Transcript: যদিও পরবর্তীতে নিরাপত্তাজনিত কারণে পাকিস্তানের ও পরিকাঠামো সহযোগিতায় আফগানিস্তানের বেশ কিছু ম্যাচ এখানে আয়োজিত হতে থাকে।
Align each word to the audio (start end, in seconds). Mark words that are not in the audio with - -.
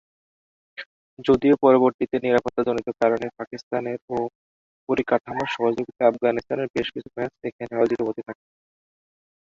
যদিও 1.19 1.55
পরবর্তীতে 1.63 2.15
নিরাপত্তাজনিত 2.19 2.87
কারণে 3.01 3.27
পাকিস্তানের 3.37 3.99
ও 4.09 4.17
পরিকাঠামো 4.89 5.43
সহযোগিতায় 5.47 6.09
আফগানিস্তানের 6.11 6.71
বেশ 6.75 6.87
কিছু 6.95 7.09
ম্যাচ 7.15 7.31
এখানে 7.47 7.71
আয়োজিত 7.73 7.99
হতে 8.03 8.21
থাকে। 8.27 8.43